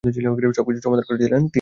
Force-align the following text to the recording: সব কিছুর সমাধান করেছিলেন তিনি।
সব 0.03 0.65
কিছুর 0.67 0.85
সমাধান 0.85 1.05
করেছিলেন 1.07 1.41
তিনি। 1.41 1.49